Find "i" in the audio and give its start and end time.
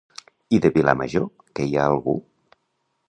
0.57-0.59